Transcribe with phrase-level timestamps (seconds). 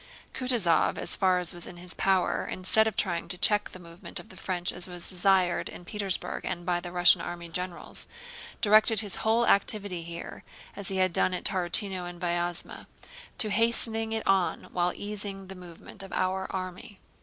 [0.33, 4.19] Kutúzov as far as was in his power, instead of trying to check the movement
[4.19, 8.07] of the French as was desired in Petersburg and by the Russian army generals,
[8.61, 10.43] directed his whole activity here,
[10.75, 12.87] as he had done at Tarútino and Vyázma,
[13.37, 16.99] to hastening it on while easing the movement of our army.